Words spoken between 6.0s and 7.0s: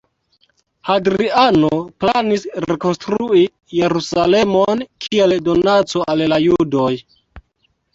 al la Judoj.